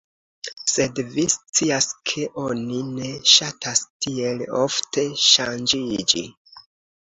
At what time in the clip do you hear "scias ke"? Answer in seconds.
1.33-2.23